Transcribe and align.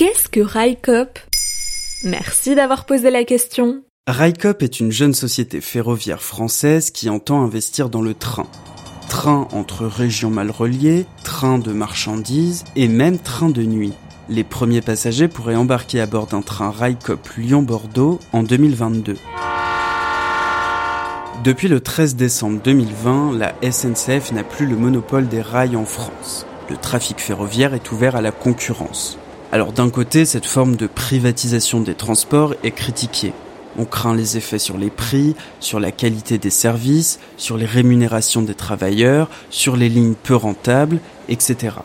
Qu'est-ce 0.00 0.30
que 0.30 0.40
Railcop 0.40 1.18
Merci 2.04 2.54
d'avoir 2.54 2.86
posé 2.86 3.10
la 3.10 3.24
question. 3.24 3.82
Railcop 4.06 4.62
est 4.62 4.80
une 4.80 4.90
jeune 4.90 5.12
société 5.12 5.60
ferroviaire 5.60 6.22
française 6.22 6.90
qui 6.90 7.10
entend 7.10 7.42
investir 7.42 7.90
dans 7.90 8.00
le 8.00 8.14
train. 8.14 8.46
Train 9.10 9.46
entre 9.52 9.84
régions 9.84 10.30
mal 10.30 10.50
reliées, 10.50 11.04
train 11.22 11.58
de 11.58 11.72
marchandises 11.72 12.64
et 12.76 12.88
même 12.88 13.18
train 13.18 13.50
de 13.50 13.60
nuit. 13.60 13.92
Les 14.30 14.42
premiers 14.42 14.80
passagers 14.80 15.28
pourraient 15.28 15.54
embarquer 15.54 16.00
à 16.00 16.06
bord 16.06 16.28
d'un 16.28 16.40
train 16.40 16.70
Railcop 16.70 17.28
Lyon-Bordeaux 17.36 18.20
en 18.32 18.42
2022. 18.42 19.18
Depuis 21.44 21.68
le 21.68 21.80
13 21.80 22.16
décembre 22.16 22.58
2020, 22.64 23.36
la 23.36 23.52
SNCF 23.70 24.32
n'a 24.32 24.44
plus 24.44 24.64
le 24.64 24.76
monopole 24.76 25.28
des 25.28 25.42
rails 25.42 25.76
en 25.76 25.84
France. 25.84 26.46
Le 26.70 26.78
trafic 26.78 27.20
ferroviaire 27.20 27.74
est 27.74 27.92
ouvert 27.92 28.16
à 28.16 28.22
la 28.22 28.32
concurrence. 28.32 29.18
Alors 29.52 29.72
d'un 29.72 29.90
côté, 29.90 30.24
cette 30.24 30.46
forme 30.46 30.76
de 30.76 30.86
privatisation 30.86 31.80
des 31.80 31.94
transports 31.94 32.54
est 32.62 32.70
critiquée. 32.70 33.32
On 33.76 33.84
craint 33.84 34.14
les 34.14 34.36
effets 34.36 34.60
sur 34.60 34.78
les 34.78 34.90
prix, 34.90 35.34
sur 35.58 35.80
la 35.80 35.90
qualité 35.90 36.38
des 36.38 36.50
services, 36.50 37.18
sur 37.36 37.56
les 37.56 37.66
rémunérations 37.66 38.42
des 38.42 38.54
travailleurs, 38.54 39.28
sur 39.50 39.76
les 39.76 39.88
lignes 39.88 40.14
peu 40.14 40.36
rentables, 40.36 41.00
etc. 41.28 41.76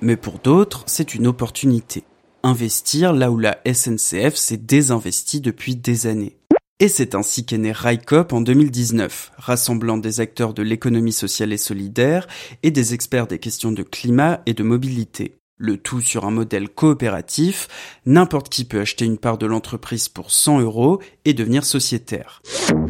Mais 0.00 0.16
pour 0.16 0.38
d'autres, 0.38 0.82
c'est 0.86 1.14
une 1.14 1.26
opportunité. 1.26 2.04
Investir 2.42 3.12
là 3.12 3.30
où 3.30 3.38
la 3.38 3.58
SNCF 3.70 4.34
s'est 4.34 4.56
désinvestie 4.56 5.42
depuis 5.42 5.76
des 5.76 6.06
années. 6.06 6.38
Et 6.78 6.88
c'est 6.88 7.14
ainsi 7.14 7.44
qu'est 7.44 7.58
né 7.58 7.72
RICOP 7.72 8.32
en 8.32 8.40
2019, 8.40 9.32
rassemblant 9.36 9.98
des 9.98 10.20
acteurs 10.20 10.54
de 10.54 10.62
l'économie 10.62 11.12
sociale 11.12 11.52
et 11.52 11.58
solidaire 11.58 12.26
et 12.62 12.70
des 12.70 12.94
experts 12.94 13.26
des 13.26 13.38
questions 13.38 13.72
de 13.72 13.82
climat 13.82 14.40
et 14.46 14.54
de 14.54 14.62
mobilité. 14.62 15.39
Le 15.62 15.76
tout 15.76 16.00
sur 16.00 16.24
un 16.24 16.30
modèle 16.30 16.70
coopératif, 16.70 17.68
n'importe 18.06 18.48
qui 18.48 18.64
peut 18.64 18.80
acheter 18.80 19.04
une 19.04 19.18
part 19.18 19.36
de 19.36 19.44
l'entreprise 19.44 20.08
pour 20.08 20.30
100 20.30 20.60
euros 20.60 21.02
et 21.26 21.34
devenir 21.34 21.66
sociétaire. 21.66 22.40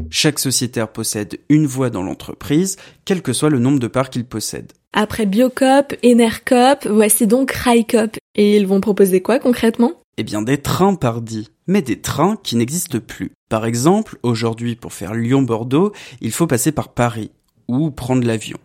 Chaque 0.09 0.39
sociétaire 0.39 0.87
possède 0.87 1.41
une 1.49 1.67
voix 1.67 1.91
dans 1.91 2.05
l'entreprise, 2.05 2.77
quel 3.05 3.23
que 3.23 3.33
soit 3.33 3.51
le 3.51 3.59
nombre 3.59 3.81
de 3.81 3.89
parts 3.89 4.09
qu'il 4.09 4.25
possède. 4.25 4.73
Après 4.93 5.27
Biocop, 5.27 5.97
Enercop, 6.05 6.87
voici 6.89 7.27
donc 7.27 7.51
RICOP. 7.51 8.19
Et 8.37 8.57
ils 8.57 8.69
vont 8.69 8.81
proposer 8.81 9.21
quoi 9.21 9.41
concrètement? 9.41 9.95
Eh 10.17 10.23
bien 10.23 10.41
des 10.41 10.59
trains 10.59 10.95
pardi, 10.95 11.49
mais 11.67 11.83
des 11.83 12.01
trains 12.01 12.37
qui 12.41 12.55
n'existent 12.55 13.01
plus. 13.05 13.33
Par 13.49 13.67
exemple, 13.67 14.17
aujourd'hui 14.23 14.77
pour 14.77 14.93
faire 14.93 15.15
Lyon-Bordeaux, 15.15 15.91
il 16.21 16.31
faut 16.31 16.47
passer 16.47 16.71
par 16.71 16.91
Paris 16.91 17.33
ou 17.67 17.91
prendre 17.91 18.25
l'avion. 18.25 18.59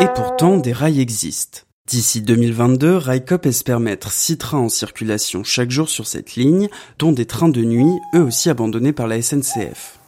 Et 0.00 0.08
pourtant, 0.14 0.56
des 0.56 0.72
rails 0.72 1.00
existent. 1.00 1.60
D'ici 1.88 2.20
2022, 2.20 2.96
Railcop 2.96 3.46
espère 3.46 3.80
mettre 3.80 4.12
6 4.12 4.36
trains 4.36 4.58
en 4.58 4.68
circulation 4.68 5.42
chaque 5.42 5.70
jour 5.70 5.88
sur 5.88 6.06
cette 6.06 6.36
ligne, 6.36 6.68
dont 6.98 7.12
des 7.12 7.24
trains 7.24 7.48
de 7.48 7.62
nuit, 7.62 7.90
eux 8.14 8.22
aussi 8.22 8.50
abandonnés 8.50 8.92
par 8.92 9.06
la 9.06 9.22
SNCF. 9.22 9.98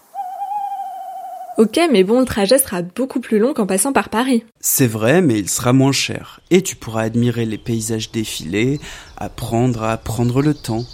Ok, 1.59 1.81
mais 1.91 2.05
bon, 2.05 2.21
le 2.21 2.27
trajet 2.27 2.59
sera 2.59 2.83
beaucoup 2.83 3.21
plus 3.21 3.39
long 3.39 3.55
qu'en 3.55 3.67
passant 3.67 3.93
par 3.93 4.09
Paris. 4.09 4.45
C'est 4.61 4.87
vrai, 4.87 5.21
mais 5.21 5.39
il 5.39 5.49
sera 5.49 5.73
moins 5.73 5.93
cher. 5.93 6.41
Et 6.51 6.63
tu 6.63 6.77
pourras 6.77 7.03
admirer 7.03 7.45
les 7.45 7.59
paysages 7.59 8.11
défilés, 8.11 8.79
apprendre 9.17 9.83
à 9.83 9.97
prendre 9.97 10.43
le 10.43 10.55
temps. 10.55 10.85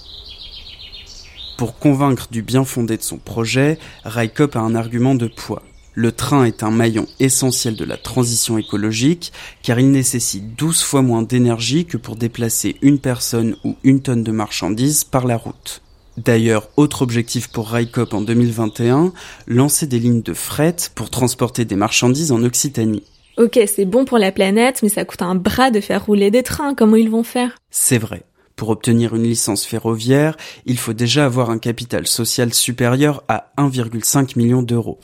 Pour 1.58 1.78
convaincre 1.78 2.28
du 2.30 2.42
bien 2.42 2.64
fondé 2.64 2.96
de 2.96 3.02
son 3.02 3.18
projet, 3.18 3.78
Railcop 4.04 4.56
a 4.56 4.60
un 4.60 4.74
argument 4.74 5.14
de 5.14 5.26
poids. 5.26 5.62
Le 5.98 6.12
train 6.12 6.44
est 6.44 6.62
un 6.62 6.70
maillon 6.70 7.06
essentiel 7.20 7.74
de 7.74 7.84
la 7.86 7.96
transition 7.96 8.58
écologique 8.58 9.32
car 9.62 9.80
il 9.80 9.90
nécessite 9.90 10.54
12 10.54 10.82
fois 10.82 11.00
moins 11.00 11.22
d'énergie 11.22 11.86
que 11.86 11.96
pour 11.96 12.16
déplacer 12.16 12.76
une 12.82 12.98
personne 12.98 13.56
ou 13.64 13.76
une 13.82 14.02
tonne 14.02 14.22
de 14.22 14.30
marchandises 14.30 15.04
par 15.04 15.26
la 15.26 15.38
route. 15.38 15.80
D'ailleurs, 16.18 16.68
autre 16.76 17.00
objectif 17.00 17.48
pour 17.48 17.70
Railcop 17.70 18.12
en 18.12 18.20
2021, 18.20 19.14
lancer 19.46 19.86
des 19.86 19.98
lignes 19.98 20.20
de 20.20 20.34
fret 20.34 20.76
pour 20.94 21.08
transporter 21.08 21.64
des 21.64 21.76
marchandises 21.76 22.30
en 22.30 22.42
Occitanie. 22.42 23.02
Ok, 23.38 23.58
c'est 23.66 23.86
bon 23.86 24.04
pour 24.04 24.18
la 24.18 24.32
planète, 24.32 24.82
mais 24.82 24.90
ça 24.90 25.06
coûte 25.06 25.22
un 25.22 25.34
bras 25.34 25.70
de 25.70 25.80
faire 25.80 26.04
rouler 26.04 26.30
des 26.30 26.42
trains, 26.42 26.74
comment 26.74 26.96
ils 26.96 27.10
vont 27.10 27.22
faire? 27.22 27.56
C'est 27.70 27.98
vrai. 27.98 28.24
Pour 28.54 28.68
obtenir 28.68 29.14
une 29.14 29.24
licence 29.24 29.64
ferroviaire, 29.64 30.36
il 30.66 30.76
faut 30.76 30.94
déjà 30.94 31.24
avoir 31.24 31.48
un 31.48 31.58
capital 31.58 32.06
social 32.06 32.52
supérieur 32.52 33.22
à 33.28 33.52
1,5 33.56 34.38
million 34.38 34.62
d'euros. 34.62 34.98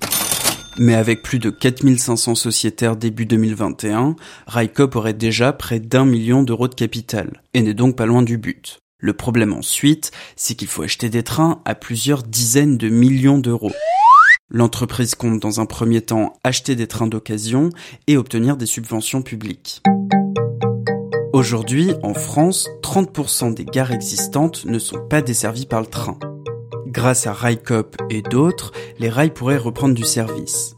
Mais 0.79 0.95
avec 0.95 1.23
plus 1.23 1.39
de 1.39 1.51
4500 1.51 2.35
sociétaires 2.35 2.97
début 2.97 3.27
2021, 3.27 4.17
Railcop 4.47 4.97
aurait 4.97 5.13
déjà 5.13 5.53
près 5.53 5.81
d'un 5.81 6.05
million 6.05 6.43
d'euros 6.43 6.69
de 6.69 6.75
capital, 6.75 7.43
et 7.53 7.63
n'est 7.63 7.75
donc 7.75 7.97
pas 7.97 8.07
loin 8.07 8.23
du 8.23 8.39
but. 8.39 8.79
Le 8.99 9.13
problème 9.13 9.53
ensuite, 9.53 10.13
c'est 10.37 10.55
qu'il 10.55 10.69
faut 10.69 10.83
acheter 10.83 11.11
des 11.11 11.23
trains 11.23 11.61
à 11.65 11.75
plusieurs 11.75 12.23
dizaines 12.23 12.79
de 12.79 12.89
millions 12.89 13.39
d'euros. 13.39 13.73
L'entreprise 14.49 15.15
compte 15.15 15.41
dans 15.41 15.61
un 15.61 15.67
premier 15.67 16.03
temps 16.03 16.35
acheter 16.45 16.77
des 16.77 16.87
trains 16.87 17.07
d'occasion 17.07 17.71
et 18.07 18.17
obtenir 18.17 18.57
des 18.57 18.67
subventions 18.67 19.23
publiques. 19.23 19.83
Aujourd'hui, 21.33 21.93
en 22.03 22.15
France, 22.15 22.69
30% 22.83 23.55
des 23.55 23.65
gares 23.65 23.93
existantes 23.93 24.65
ne 24.67 24.79
sont 24.79 25.01
pas 25.09 25.23
desservies 25.23 25.67
par 25.67 25.81
le 25.81 25.87
train. 25.87 26.19
Grâce 26.93 27.27
à 27.27 27.33
Railcop 27.33 27.97
et 28.11 28.21
d'autres, 28.21 28.71
les 28.99 29.09
rails 29.09 29.33
pourraient 29.33 29.57
reprendre 29.57 29.95
du 29.95 30.05
service. 30.05 30.77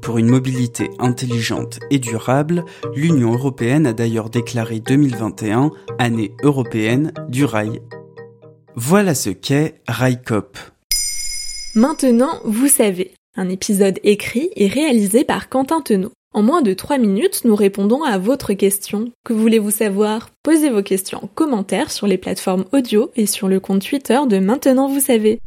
Pour 0.00 0.16
une 0.16 0.28
mobilité 0.28 0.90
intelligente 1.00 1.80
et 1.90 1.98
durable, 1.98 2.64
l'Union 2.94 3.32
européenne 3.32 3.84
a 3.84 3.92
d'ailleurs 3.92 4.30
déclaré 4.30 4.78
2021 4.78 5.72
année 5.98 6.30
européenne 6.44 7.12
du 7.28 7.44
rail. 7.44 7.82
Voilà 8.76 9.16
ce 9.16 9.30
qu'est 9.30 9.82
Railcop. 9.88 10.56
Maintenant, 11.74 12.38
vous 12.44 12.68
savez, 12.68 13.14
un 13.34 13.48
épisode 13.48 13.98
écrit 14.04 14.50
et 14.54 14.68
réalisé 14.68 15.24
par 15.24 15.48
Quentin 15.48 15.80
Tenot. 15.80 16.12
En 16.32 16.42
moins 16.42 16.62
de 16.62 16.74
3 16.74 16.98
minutes, 16.98 17.40
nous 17.44 17.56
répondons 17.56 18.04
à 18.04 18.18
votre 18.18 18.52
question. 18.52 19.10
Que 19.24 19.32
voulez-vous 19.32 19.72
savoir? 19.72 20.30
Posez 20.44 20.70
vos 20.70 20.82
questions 20.82 21.24
en 21.24 21.26
commentaire 21.26 21.90
sur 21.90 22.06
les 22.06 22.18
plateformes 22.18 22.66
audio 22.72 23.10
et 23.16 23.26
sur 23.26 23.48
le 23.48 23.58
compte 23.58 23.84
Twitter 23.84 24.20
de 24.28 24.38
Maintenant 24.38 24.86
vous 24.86 25.00
savez. 25.00 25.40